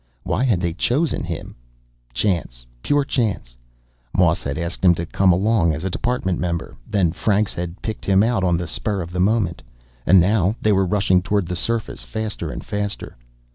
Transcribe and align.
Why 0.23 0.43
had 0.43 0.61
they 0.61 0.73
chosen 0.73 1.23
him? 1.23 1.53
Chance, 2.11 2.65
pure 2.81 3.05
chance. 3.05 3.55
Moss 4.17 4.41
had 4.41 4.57
asked 4.57 4.83
him 4.83 4.95
to 4.95 5.05
come 5.05 5.31
along 5.31 5.75
as 5.75 5.83
a 5.83 5.91
Department 5.91 6.39
member. 6.39 6.75
Then 6.89 7.11
Franks 7.11 7.53
had 7.53 7.79
picked 7.83 8.05
him 8.05 8.23
out 8.23 8.43
on 8.43 8.57
the 8.57 8.67
spur 8.67 9.01
of 9.01 9.11
the 9.11 9.19
moment. 9.19 9.61
And 10.07 10.19
now 10.19 10.55
they 10.59 10.71
were 10.71 10.87
rushing 10.87 11.21
toward 11.21 11.45
the 11.45 11.55
surface, 11.55 12.03
faster 12.03 12.49
and 12.49 12.65
faster. 12.65 13.15